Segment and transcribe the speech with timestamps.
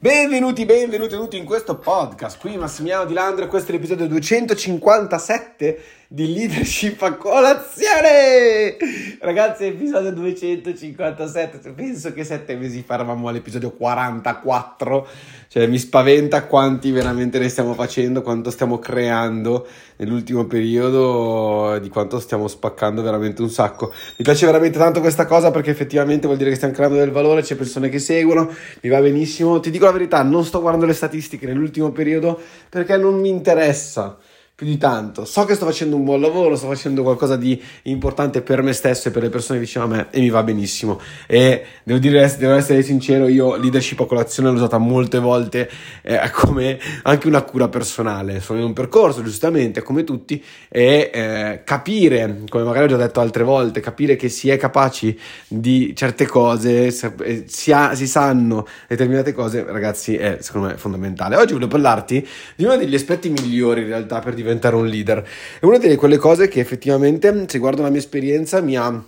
[0.00, 2.38] Benvenuti, benvenuti tutti in questo podcast.
[2.38, 8.76] Qui Massimiliano Di Landro e questo è l'episodio 257 di Leadership a colazione.
[9.20, 11.72] Ragazzi, episodio 257.
[11.72, 15.06] Penso che sette mesi fa eravamo all'episodio 44.
[15.48, 22.20] Cioè, mi spaventa quanti veramente ne stiamo facendo, quanto stiamo creando nell'ultimo periodo, di quanto
[22.20, 23.92] stiamo spaccando veramente un sacco.
[24.16, 27.42] Mi piace veramente tanto questa cosa perché effettivamente vuol dire che stiamo creando del valore,
[27.42, 29.60] c'è persone che seguono, mi va benissimo.
[29.60, 34.18] Ti dico la verità, non sto guardando le statistiche nell'ultimo periodo perché non mi interessa
[34.58, 35.24] più di tanto.
[35.24, 39.06] So che sto facendo un buon lavoro, sto facendo qualcosa di importante per me stesso
[39.06, 41.00] e per le persone vicino a me e mi va benissimo.
[41.28, 45.70] E devo dire, devo essere sincero, io leadership a colazione l'ho usata molte volte
[46.02, 48.40] eh, come anche una cura personale.
[48.40, 53.20] Sono in un percorso, giustamente, come tutti, e eh, capire, come magari ho già detto
[53.20, 58.66] altre volte, capire che si è capaci di certe cose, eh, si, ha, si sanno
[58.88, 61.36] determinate cose, ragazzi, è secondo me fondamentale.
[61.36, 65.26] Oggi voglio parlarti di uno degli aspetti migliori in realtà per diventare diventare un leader.
[65.60, 69.04] È una delle quelle cose che effettivamente, se guardo la mia esperienza, mi ha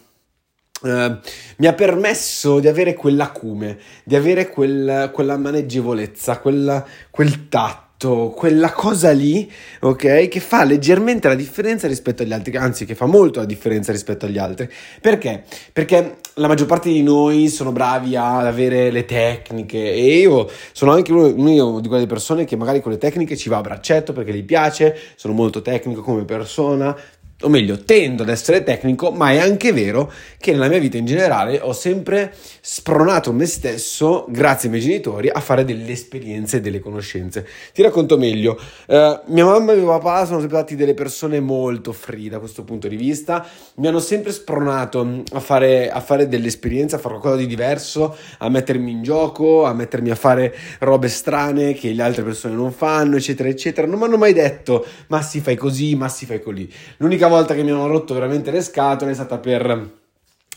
[0.83, 1.19] Uh,
[1.59, 8.73] mi ha permesso di avere quell'acume, di avere quel, quella maneggevolezza, quella, quel tatto quella
[8.73, 13.41] cosa lì, ok, che fa leggermente la differenza rispetto agli altri, anzi che fa molto
[13.41, 14.71] la differenza rispetto agli altri.
[15.01, 15.45] Perché?
[15.73, 20.93] Perché la maggior parte di noi sono bravi ad avere le tecniche e io sono
[20.93, 24.33] anche uno di quelle persone che magari con le tecniche ci va a braccetto perché
[24.33, 26.97] gli piace, sono molto tecnico come persona,
[27.43, 31.07] o meglio, tendo ad essere tecnico, ma è anche vero che nella mia vita in
[31.07, 36.61] generale ho sempre spronato me stesso, grazie ai miei genitori, a fare delle esperienze e
[36.61, 37.47] delle conoscenze.
[37.73, 38.59] Ti racconto meglio.
[38.87, 42.63] Uh, mia mamma e mio papà sono sempre stati delle persone molto free da questo
[42.63, 47.15] punto di vista, mi hanno sempre spronato a fare, a fare delle esperienze, a fare
[47.15, 52.03] qualcosa di diverso, a mettermi in gioco, a mettermi a fare robe strane che le
[52.03, 53.87] altre persone non fanno, eccetera, eccetera.
[53.87, 56.71] Non mi hanno mai detto, ma si fai così, ma si fai così.
[56.99, 59.89] L'unica volta che mi hanno rotto veramente le scatole è stata per,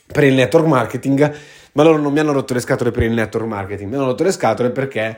[0.06, 1.34] per il network marketing,
[1.72, 4.24] ma loro non mi hanno rotto le scatole per il network marketing, mi hanno rotto
[4.24, 5.18] le scatole perché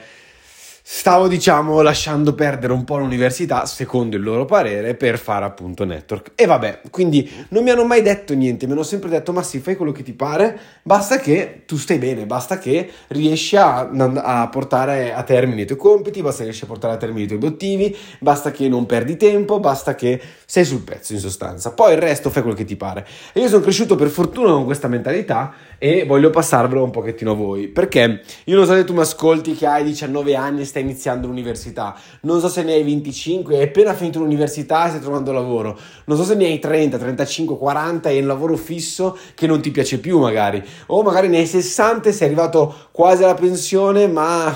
[0.88, 6.34] stavo diciamo lasciando perdere un po' l'università secondo il loro parere per fare appunto network.
[6.36, 9.58] E vabbè quindi non mi hanno mai detto niente mi hanno sempre detto ma sì
[9.58, 14.48] fai quello che ti pare basta che tu stai bene basta che riesci a, a
[14.50, 17.40] portare a termine i tuoi compiti basta che riesci a portare a termine i tuoi
[17.40, 21.74] obiettivi basta che non perdi tempo basta che sei sul pezzo in sostanza.
[21.74, 23.08] Poi il resto fai quello che ti pare.
[23.34, 27.36] E io sono cresciuto per fortuna con questa mentalità e voglio passarvelo un pochettino a
[27.36, 30.84] voi perché io non so se tu mi ascolti che hai 19 anni e stai
[30.84, 35.32] iniziando l'università, non so se ne hai 25 hai appena finito l'università e stai trovando
[35.32, 39.62] lavoro, non so se ne hai 30, 35, 40 e un lavoro fisso che non
[39.62, 44.08] ti piace più magari, o magari ne hai 60 e sei arrivato quasi alla pensione
[44.08, 44.54] ma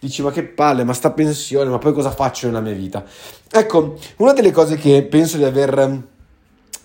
[0.00, 3.04] dici ma che palle, ma sta pensione, ma poi cosa faccio nella mia vita?
[3.50, 6.16] Ecco, una delle cose che penso di aver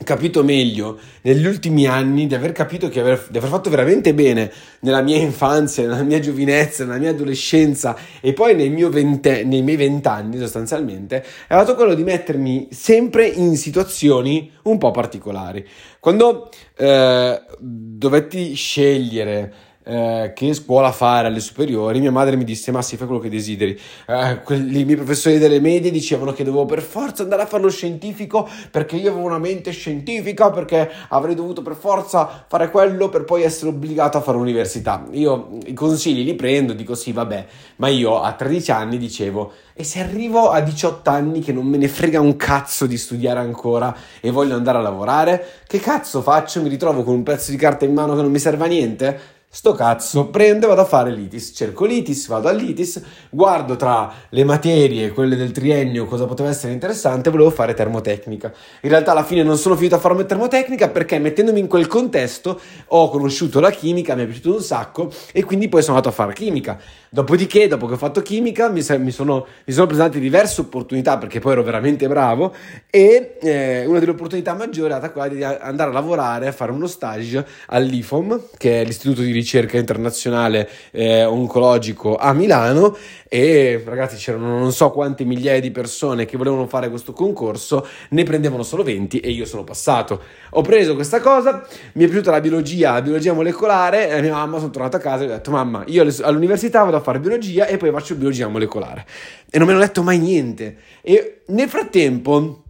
[0.04, 4.52] capito meglio negli ultimi anni, di aver capito che aver, di aver fatto veramente bene
[4.82, 10.38] nella mia infanzia, nella mia giovinezza, nella mia adolescenza e poi vente, nei miei vent'anni
[10.38, 15.66] sostanzialmente, è stato quello di mettermi sempre in situazioni un po' particolari.
[16.00, 22.82] Quando eh, dovetti scegliere eh, che scuola fare alle superiori, mia madre mi disse: Ma
[22.82, 23.78] sì, fai quello che desideri.
[24.08, 27.64] Eh, quelli, I miei professori delle medie dicevano che dovevo per forza andare a fare
[27.64, 33.10] lo scientifico perché io avevo una mente scientifica, perché avrei dovuto per forza fare quello
[33.10, 35.06] per poi essere obbligato a fare l'università.
[35.12, 37.46] Io i consigli li prendo, dico sì, vabbè,
[37.78, 39.52] ma io a 13 anni dicevo.
[39.76, 43.40] E se arrivo a 18 anni che non me ne frega un cazzo di studiare
[43.40, 46.62] ancora e voglio andare a lavorare, che cazzo faccio?
[46.62, 49.20] Mi ritrovo con un pezzo di carta in mano che non mi serve a niente?
[49.56, 54.44] Sto cazzo, prendo e vado a fare l'ITIS, cerco l'ITIS, vado all'ITIS, guardo tra le
[54.44, 58.52] materie, quelle del triennio, cosa poteva essere interessante, volevo fare termotecnica.
[58.82, 62.60] In realtà alla fine non sono finito a fare termotecnica perché mettendomi in quel contesto
[62.88, 66.18] ho conosciuto la chimica, mi è piaciuto un sacco e quindi poi sono andato a
[66.18, 66.80] fare chimica.
[67.12, 71.52] Dopodiché, dopo che ho fatto chimica, mi, mi, sono, sono, presentate diverse opportunità perché poi
[71.52, 72.56] ero veramente bravo
[72.90, 76.72] e eh, una delle opportunità maggiori è stata quella di andare a lavorare, a fare
[76.72, 82.96] uno stage all'IFOM, che è l'Istituto di ricerca internazionale eh, oncologico a Milano
[83.28, 88.24] e ragazzi c'erano non so quante migliaia di persone che volevano fare questo concorso, ne
[88.24, 90.22] prendevano solo 20 e io sono passato.
[90.52, 94.60] Ho preso questa cosa, mi è piaciuta la biologia, la biologia molecolare e mia mamma
[94.60, 97.78] sono tornato a casa e ho detto mamma io all'università vado a fare biologia e
[97.78, 99.06] poi faccio biologia molecolare
[99.50, 102.63] e non mi hanno detto mai niente e nel frattempo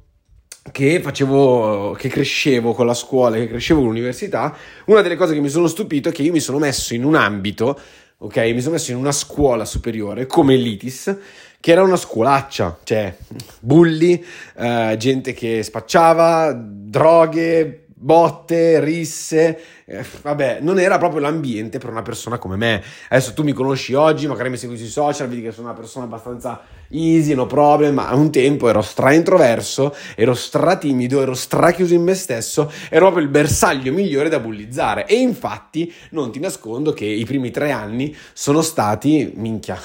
[0.71, 4.55] che facevo, che crescevo con la scuola, che crescevo con l'università,
[4.85, 7.15] una delle cose che mi sono stupito è che io mi sono messo in un
[7.15, 7.79] ambito
[8.23, 8.37] ok?
[8.37, 11.17] Mi sono messo in una scuola superiore come l'ITIS,
[11.59, 13.15] che era una scuolaccia, cioè
[13.59, 14.23] bulli,
[14.57, 22.01] eh, gente che spacciava, droghe, botte, risse, eh, vabbè, non era proprio l'ambiente per una
[22.01, 22.83] persona come me.
[23.07, 26.03] Adesso tu mi conosci oggi, magari mi segui sui social, vedi che sono una persona
[26.03, 31.33] abbastanza easy, no problem, ma a un tempo ero stra introverso, ero stra timido, ero
[31.33, 35.07] stra chiuso in me stesso, ero proprio il bersaglio migliore da bullizzare.
[35.07, 39.79] E infatti non ti nascondo che i primi tre anni sono stati, minchia,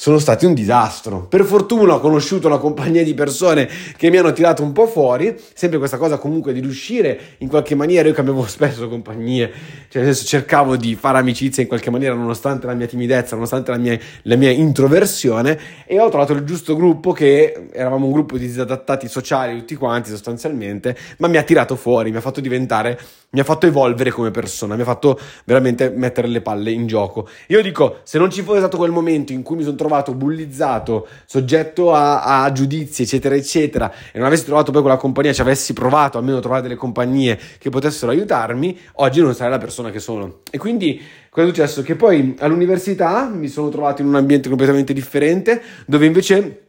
[0.00, 1.26] sono stati un disastro.
[1.26, 5.36] Per fortuna ho conosciuto una compagnia di persone che mi hanno tirato un po' fuori,
[5.54, 9.50] sempre questa cosa comunque di riuscire in qualche maniera, io cambiavo spesso compagnie,
[9.88, 13.76] cioè senso cercavo di fare amicizia in qualche maniera nonostante la mia timidezza, nonostante la
[13.76, 18.46] mia, la mia introversione e ho trovato il giusto gruppo che eravamo un gruppo di
[18.46, 22.96] disadattati sociali tutti quanti sostanzialmente, ma mi ha tirato fuori, mi ha fatto diventare,
[23.30, 27.28] mi ha fatto evolvere come persona, mi ha fatto veramente mettere le palle in gioco.
[27.48, 30.12] Io dico, se non ci fosse stato quel momento in cui mi sono trovato trovato
[30.12, 35.40] bullizzato, soggetto a, a, giudizi, eccetera, eccetera, e non avessi trovato poi quella compagnia, ci
[35.40, 39.90] avessi provato almeno a trovare delle compagnie che potessero aiutarmi, oggi non sarei la persona
[39.90, 40.40] che sono.
[40.50, 41.00] E quindi
[41.30, 41.82] cosa è successo?
[41.82, 46.67] Che poi all'università mi sono trovato in un ambiente completamente differente, dove invece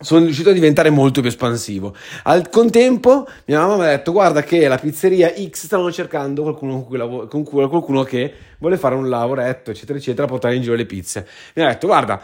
[0.00, 1.92] sono riuscito a diventare molto più espansivo.
[2.24, 6.74] Al contempo, mia mamma mi ha detto: Guarda, che la pizzeria X stanno cercando qualcuno,
[6.74, 10.62] con cui lav- con cui, qualcuno che vuole fare un lavoretto, eccetera, eccetera, portare in
[10.62, 11.26] giro le pizze.
[11.54, 12.22] Mi ha detto: Guarda,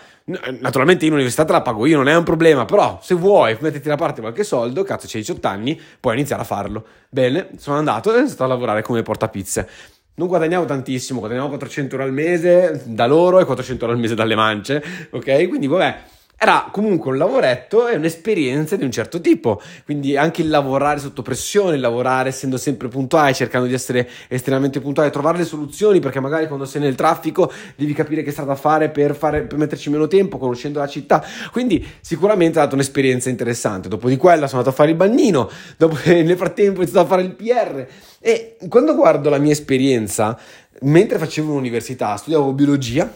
[0.60, 3.88] naturalmente in università te la pago io, non è un problema, però se vuoi metterti
[3.88, 6.84] da parte qualche soldo, cazzo, c'hai 18 anni, puoi iniziare a farlo.
[7.10, 9.68] Bene, sono andato e ho iniziato a lavorare come portapizze.
[10.16, 14.14] Non guadagniamo tantissimo, guadagniamo 400 euro al mese da loro e 400 euro al mese
[14.14, 14.80] dalle mance,
[15.10, 15.48] ok?
[15.48, 16.12] Quindi, vabbè
[16.44, 21.22] era comunque un lavoretto e un'esperienza di un certo tipo, quindi anche il lavorare sotto
[21.22, 26.20] pressione, il lavorare essendo sempre puntuale, cercando di essere estremamente puntuale, trovare le soluzioni perché
[26.20, 30.06] magari quando sei nel traffico devi capire che strada fare per, fare per metterci meno
[30.06, 33.88] tempo, conoscendo la città, quindi sicuramente ha dato un'esperienza interessante.
[33.88, 35.48] Dopo di quella sono andato a fare il bagnino,
[35.78, 37.86] dopo nel frattempo ho iniziato a fare il PR
[38.20, 40.38] e quando guardo la mia esperienza,
[40.82, 43.10] mentre facevo l'università, studiavo biologia,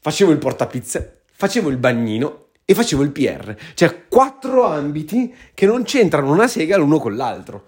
[0.00, 5.82] facevo il portapizze, facevo il bagnino e facevo il PR, cioè quattro ambiti che non
[5.82, 7.64] c'entrano una sega l'uno con l'altro.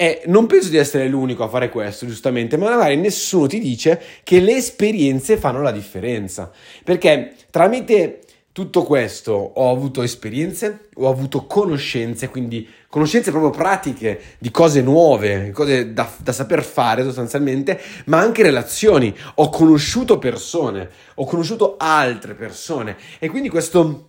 [0.00, 4.00] E non penso di essere l'unico a fare questo, giustamente, ma magari nessuno ti dice
[4.22, 6.52] che le esperienze fanno la differenza.
[6.84, 8.20] Perché tramite
[8.58, 15.52] tutto questo ho avuto esperienze, ho avuto conoscenze, quindi conoscenze proprio pratiche di cose nuove,
[15.52, 19.16] cose da, da, saper fare sostanzialmente, ma anche relazioni.
[19.36, 24.06] Ho conosciuto persone, ho conosciuto altre persone e quindi questo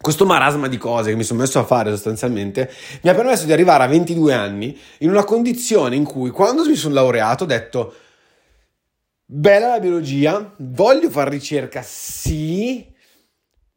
[0.00, 2.72] questo marasma di cose che mi sono messo a fare sostanzialmente
[3.02, 6.74] mi ha permesso di arrivare a 22 anni in una condizione in cui quando mi
[6.74, 7.94] sono laureato ho detto
[9.26, 12.84] bella la biologia, voglio fare ricerca, sì,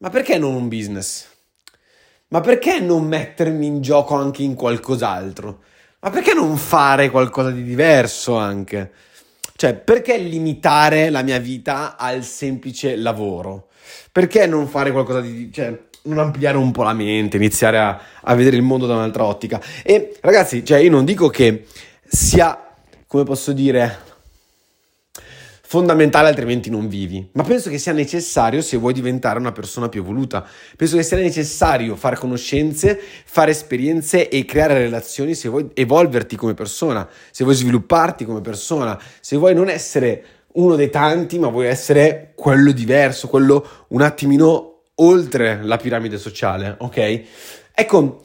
[0.04, 1.26] ma perché non un business?
[2.28, 5.62] Ma perché non mettermi in gioco anche in qualcos'altro?
[6.02, 8.92] Ma perché non fare qualcosa di diverso anche?
[9.56, 13.70] Cioè, perché limitare la mia vita al semplice lavoro?
[14.12, 15.50] Perché non fare qualcosa di...
[15.54, 19.24] Cioè, non ampliare un po' la mente, iniziare a, a vedere il mondo da un'altra
[19.24, 19.62] ottica.
[19.84, 21.66] E ragazzi, cioè io non dico che
[22.06, 22.76] sia,
[23.08, 24.00] come posso dire,
[25.74, 27.28] fondamentale, altrimenti non vivi.
[27.32, 30.46] Ma penso che sia necessario se vuoi diventare una persona più evoluta.
[30.78, 36.54] Penso che sia necessario fare conoscenze, fare esperienze e creare relazioni se vuoi evolverti come
[36.54, 41.66] persona, se vuoi svilupparti come persona, se vuoi non essere uno dei tanti, ma vuoi
[41.66, 47.22] essere quello diverso, quello un attimino oltre la piramide sociale, ok?
[47.74, 48.22] Ecco,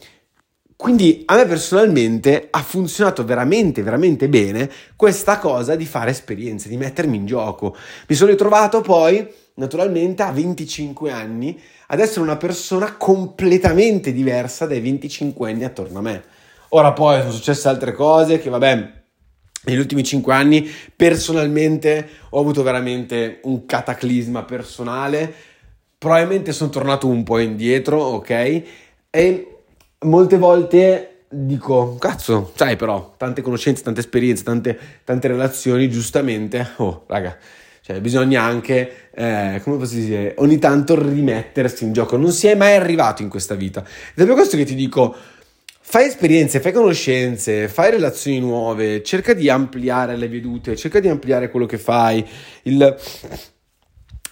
[0.80, 6.76] quindi a me personalmente ha funzionato veramente, veramente bene questa cosa di fare esperienze, di
[6.76, 7.76] mettermi in gioco.
[8.06, 14.80] Mi sono ritrovato poi, naturalmente, a 25 anni ad essere una persona completamente diversa dai
[14.80, 16.22] 25 anni attorno a me.
[16.68, 18.92] Ora poi sono successe altre cose che, vabbè,
[19.64, 25.34] negli ultimi 5 anni personalmente ho avuto veramente un cataclisma personale
[25.98, 28.62] probabilmente sono tornato un po' indietro, ok?
[29.10, 29.57] E
[30.00, 37.04] molte volte dico, cazzo, sai però, tante conoscenze, tante esperienze, tante, tante relazioni, giustamente, oh,
[37.06, 37.36] raga,
[37.82, 42.54] cioè bisogna anche, eh, come posso dire, ogni tanto rimettersi in gioco, non si è
[42.54, 43.80] mai arrivato in questa vita.
[43.80, 45.14] Ed è per questo che ti dico,
[45.80, 51.50] fai esperienze, fai conoscenze, fai relazioni nuove, cerca di ampliare le vedute, cerca di ampliare
[51.50, 52.26] quello che fai,
[52.62, 52.96] il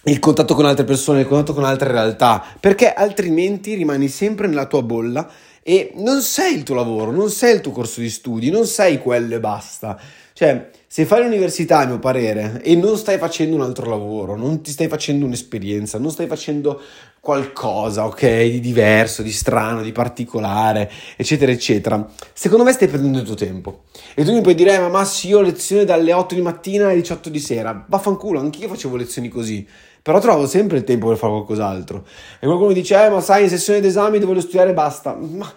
[0.07, 4.65] il contatto con altre persone, il contatto con altre realtà, perché altrimenti rimani sempre nella
[4.65, 5.29] tua bolla
[5.69, 8.99] e non sei il tuo lavoro, non sei il tuo corso di studi, non sei
[8.99, 9.99] quello e basta.
[10.31, 14.61] Cioè, se fai l'università, a mio parere, e non stai facendo un altro lavoro, non
[14.61, 16.79] ti stai facendo un'esperienza, non stai facendo
[17.19, 23.25] qualcosa, ok, di diverso, di strano, di particolare, eccetera, eccetera, secondo me stai perdendo il
[23.25, 23.81] tuo tempo.
[24.15, 26.85] E tu mi puoi dire, eh, ma Massi, io ho lezione dalle 8 di mattina
[26.85, 27.85] alle 18 di sera.
[27.85, 29.67] Vaffanculo, anch'io facevo lezioni così.
[30.07, 32.05] Però trovo sempre il tempo per fare qualcos'altro.
[32.39, 35.13] E qualcuno dice, eh, ma sai, in sessione d'esami devo studiare e basta.
[35.13, 35.51] Ma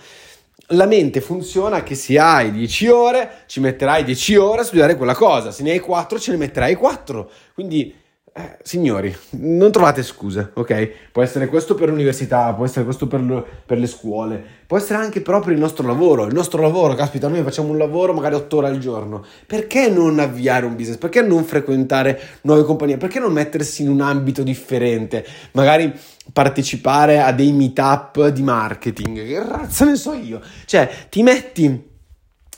[0.70, 5.14] la mente funziona che se hai 10 ore, ci metterai 10 ore a studiare quella
[5.14, 7.30] cosa, se ne hai 4 ce ne metterai 4.
[7.54, 7.94] Quindi
[8.32, 11.10] eh, signori, non trovate scuse, ok?
[11.10, 15.00] Può essere questo per l'università, può essere questo per, lo, per, le scuole, può essere
[15.00, 16.26] anche proprio il nostro lavoro.
[16.26, 19.24] Il nostro lavoro, caspita, noi facciamo un lavoro magari 8 ore al giorno.
[19.46, 20.98] Perché non avviare un business?
[20.98, 22.98] Perché non frequentare nuove compagnie?
[22.98, 25.26] Perché non mettersi in un ambito differente?
[25.52, 25.92] Magari
[26.32, 29.26] partecipare a dei meetup di marketing.
[29.26, 30.40] Che razza ne so io?
[30.66, 31.88] Cioè, ti metti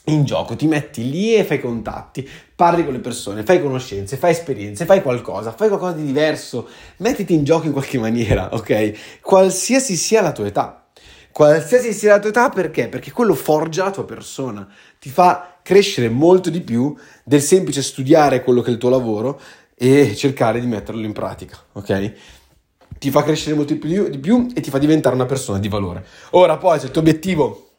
[0.06, 2.28] in gioco, ti metti lì e fai contatti,
[2.62, 7.34] parli con le persone, fai conoscenze, fai esperienze, fai qualcosa, fai qualcosa di diverso, mettiti
[7.34, 9.18] in gioco in qualche maniera, ok?
[9.20, 10.86] Qualsiasi sia la tua età.
[11.32, 12.86] Qualsiasi sia la tua età, perché?
[12.86, 14.64] Perché quello forgia la tua persona,
[15.00, 19.40] ti fa crescere molto di più del semplice studiare quello che è il tuo lavoro
[19.74, 22.12] e cercare di metterlo in pratica, ok?
[22.96, 25.66] Ti fa crescere molto di più, di più e ti fa diventare una persona di
[25.66, 26.06] valore.
[26.30, 27.71] Ora, poi, se il tuo obiettivo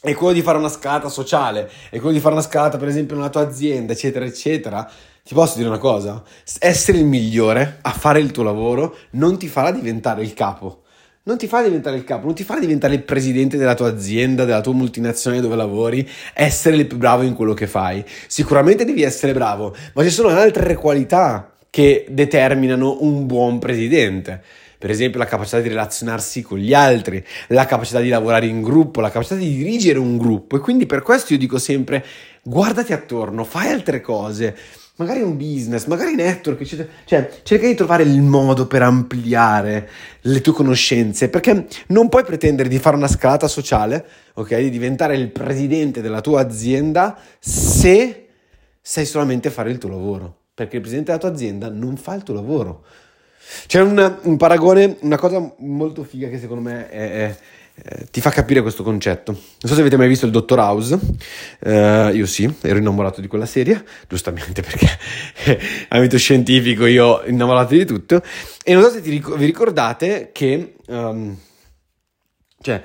[0.00, 3.16] è quello di fare una scalata sociale, è quello di fare una scalata, per esempio,
[3.16, 4.88] nella tua azienda, eccetera, eccetera,
[5.24, 6.22] ti posso dire una cosa:
[6.58, 10.82] essere il migliore a fare il tuo lavoro non ti farà diventare il capo.
[11.24, 14.46] Non ti farà diventare il capo, non ti farà diventare il presidente della tua azienda,
[14.46, 18.02] della tua multinazionale dove lavori, essere il più bravo in quello che fai.
[18.26, 24.42] Sicuramente devi essere bravo, ma ci sono altre qualità che determinano un buon presidente
[24.78, 29.00] per esempio la capacità di relazionarsi con gli altri, la capacità di lavorare in gruppo,
[29.00, 32.04] la capacità di dirigere un gruppo e quindi per questo io dico sempre
[32.42, 34.56] guardati attorno, fai altre cose,
[34.98, 36.88] magari un business, magari network, eccetera.
[37.04, 39.88] Cioè, cerca di trovare il modo per ampliare
[40.22, 44.04] le tue conoscenze, perché non puoi pretendere di fare una scalata sociale,
[44.34, 44.56] ok?
[44.56, 48.28] Di diventare il presidente della tua azienda se
[48.80, 52.22] sai solamente fare il tuo lavoro, perché il presidente della tua azienda non fa il
[52.22, 52.84] tuo lavoro.
[53.66, 57.36] C'è un, un, paragone, una cosa molto figa che secondo me è, è,
[58.10, 59.32] ti fa capire questo concetto.
[59.32, 63.26] Non so se avete mai visto il Dottor House, uh, io sì, ero innamorato di
[63.26, 64.88] quella serie, giustamente perché
[65.88, 68.22] ambito scientifico io innamorato di tutto,
[68.62, 70.74] e non so se ric- vi ricordate che...
[70.86, 71.36] Um,
[72.60, 72.82] cioè,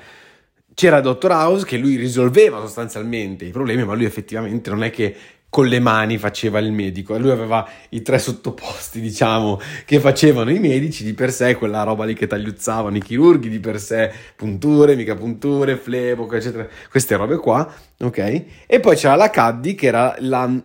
[0.74, 5.14] c'era Dottor House che lui risolveva sostanzialmente i problemi, ma lui effettivamente non è che
[5.54, 10.50] con le mani faceva il medico e lui aveva i tre sottoposti, diciamo, che facevano
[10.50, 14.10] i medici di per sé, quella roba lì che tagliuzzavano i chirurghi di per sé,
[14.34, 18.44] punture, mica punture, flebo, eccetera, queste robe qua, ok?
[18.66, 20.60] E poi c'era la Caddi che era la, uh,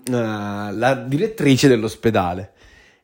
[0.76, 2.54] la direttrice dell'ospedale.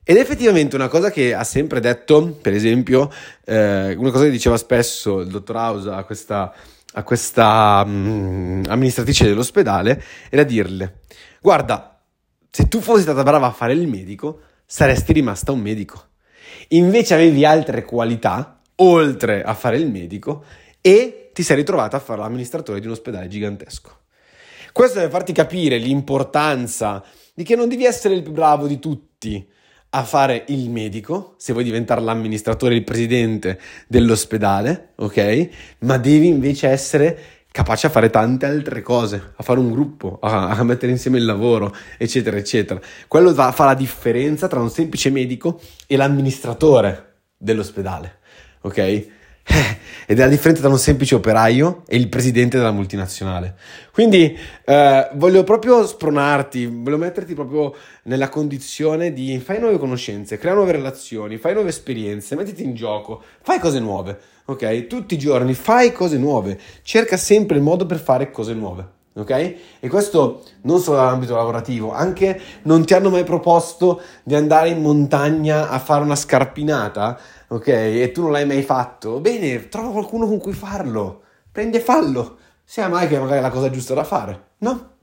[0.03, 3.11] Ed effettivamente una cosa che ha sempre detto, per esempio,
[3.45, 6.51] eh, una cosa che diceva spesso il dottor House a questa,
[6.93, 10.01] a questa um, amministratrice dell'ospedale,
[10.31, 11.01] era dirle
[11.45, 12.01] Guarda,
[12.49, 16.05] se tu fossi stata brava a fare il medico, saresti rimasta un medico.
[16.69, 20.43] Invece avevi altre qualità, oltre a fare il medico,
[20.81, 23.95] e ti sei ritrovata a fare l'amministratore di un ospedale gigantesco.
[24.73, 27.03] Questo deve farti capire l'importanza
[27.35, 29.47] di che non devi essere il più bravo di tutti
[29.91, 35.49] a fare il medico, se vuoi diventare l'amministratore, il presidente dell'ospedale, ok?
[35.81, 37.19] Ma devi invece essere
[37.55, 41.23] capace a fare tante altre cose, a fare un gruppo, a, a mettere insieme il
[41.23, 42.81] lavoro, eccetera, eccetera.
[43.07, 48.17] Quello va, fa la differenza tra un semplice medico e l'amministratore dell'ospedale,
[48.59, 48.77] ok?
[48.77, 49.07] Eh,
[50.05, 53.55] ed è la differenza tra un semplice operaio e il presidente della multinazionale.
[53.93, 60.55] Quindi eh, voglio proprio spronarti, voglio metterti proprio nella condizione di fai nuove conoscenze, crea
[60.55, 64.87] nuove relazioni, fai nuove esperienze, mettiti in gioco, fai cose nuove ok?
[64.87, 68.93] Tutti i giorni fai cose nuove, cerca sempre il modo per fare cose nuove.
[69.17, 69.55] Ok?
[69.79, 74.81] E questo non solo nell'ambito lavorativo, anche non ti hanno mai proposto di andare in
[74.81, 77.67] montagna a fare una scarpinata, ok?
[77.67, 79.21] E tu non l'hai mai fatto.
[79.21, 81.21] Bene, trova qualcuno con cui farlo.
[81.49, 82.37] Prendi e fallo.
[82.65, 84.94] Sia mai che magari è la cosa giusta da fare, no?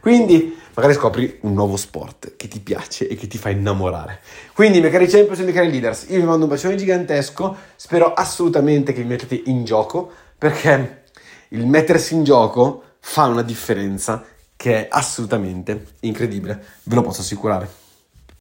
[0.00, 4.20] Quindi magari scopri un nuovo sport che ti piace e che ti fa innamorare.
[4.54, 8.12] Quindi, miei cari champions e miei cari leaders, io vi mando un bacione gigantesco, spero
[8.14, 11.04] assolutamente che vi mettete in gioco, perché
[11.48, 14.24] il mettersi in gioco fa una differenza
[14.56, 17.68] che è assolutamente incredibile, ve lo posso assicurare.